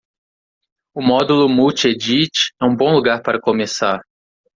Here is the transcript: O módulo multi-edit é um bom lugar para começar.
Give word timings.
O 0.95 0.99
módulo 0.99 1.47
multi-edit 1.47 2.33
é 2.59 2.65
um 2.65 2.75
bom 2.75 2.91
lugar 2.91 3.21
para 3.21 3.39
começar. 3.39 4.01